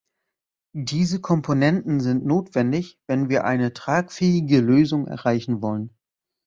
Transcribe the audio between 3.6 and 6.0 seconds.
tragfähige Lösung erreichen wollen.